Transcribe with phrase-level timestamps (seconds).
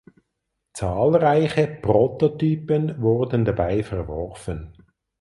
[0.73, 4.73] Zahlreiche Prototypen wurden dabei verworfen.